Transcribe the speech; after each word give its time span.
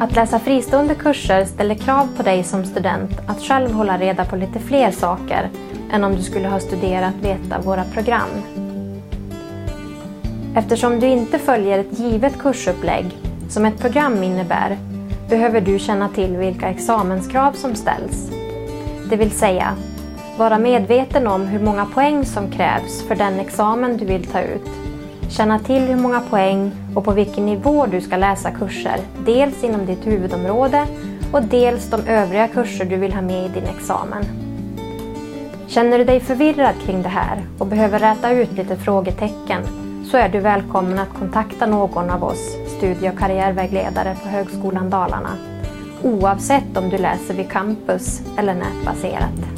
Att 0.00 0.16
läsa 0.16 0.38
fristående 0.38 0.94
kurser 0.94 1.44
ställer 1.44 1.74
krav 1.74 2.08
på 2.16 2.22
dig 2.22 2.44
som 2.44 2.64
student 2.64 3.10
att 3.26 3.40
själv 3.40 3.72
hålla 3.72 3.98
reda 3.98 4.24
på 4.24 4.36
lite 4.36 4.58
fler 4.58 4.90
saker 4.90 5.50
än 5.92 6.04
om 6.04 6.16
du 6.16 6.22
skulle 6.22 6.48
ha 6.48 6.60
studerat 6.60 7.14
veta 7.22 7.56
av 7.56 7.64
våra 7.64 7.84
program. 7.84 8.28
Eftersom 10.56 11.00
du 11.00 11.06
inte 11.06 11.38
följer 11.38 11.78
ett 11.78 11.98
givet 11.98 12.38
kursupplägg 12.38 13.06
som 13.48 13.64
ett 13.64 13.78
program 13.78 14.22
innebär 14.22 14.78
behöver 15.28 15.60
du 15.60 15.78
känna 15.78 16.08
till 16.08 16.36
vilka 16.36 16.68
examenskrav 16.68 17.52
som 17.52 17.74
ställs. 17.74 18.30
Det 19.10 19.16
vill 19.16 19.30
säga, 19.30 19.76
vara 20.36 20.58
medveten 20.58 21.26
om 21.26 21.46
hur 21.46 21.60
många 21.60 21.86
poäng 21.86 22.24
som 22.24 22.50
krävs 22.50 23.02
för 23.02 23.14
den 23.14 23.40
examen 23.40 23.96
du 23.96 24.04
vill 24.04 24.26
ta 24.26 24.40
ut. 24.40 24.87
Känna 25.30 25.58
till 25.58 25.82
hur 25.82 25.96
många 25.96 26.20
poäng 26.20 26.72
och 26.94 27.04
på 27.04 27.12
vilken 27.12 27.46
nivå 27.46 27.86
du 27.86 28.00
ska 28.00 28.16
läsa 28.16 28.50
kurser, 28.50 29.00
dels 29.26 29.64
inom 29.64 29.86
ditt 29.86 30.06
huvudområde 30.06 30.86
och 31.32 31.42
dels 31.42 31.90
de 31.90 32.00
övriga 32.06 32.48
kurser 32.48 32.84
du 32.84 32.96
vill 32.96 33.12
ha 33.12 33.22
med 33.22 33.44
i 33.44 33.48
din 33.48 33.68
examen. 33.76 34.24
Känner 35.66 35.98
du 35.98 36.04
dig 36.04 36.20
förvirrad 36.20 36.74
kring 36.86 37.02
det 37.02 37.08
här 37.08 37.42
och 37.58 37.66
behöver 37.66 37.98
räta 37.98 38.30
ut 38.30 38.52
lite 38.52 38.76
frågetecken 38.76 39.62
så 40.10 40.16
är 40.16 40.28
du 40.28 40.40
välkommen 40.40 40.98
att 40.98 41.18
kontakta 41.18 41.66
någon 41.66 42.10
av 42.10 42.24
oss 42.24 42.56
studie 42.76 43.08
och 43.08 43.18
karriärvägledare 43.18 44.16
på 44.22 44.28
Högskolan 44.28 44.90
Dalarna 44.90 45.30
oavsett 46.02 46.76
om 46.76 46.88
du 46.88 46.98
läser 46.98 47.34
vid 47.34 47.50
campus 47.50 48.22
eller 48.38 48.54
nätbaserat. 48.54 49.57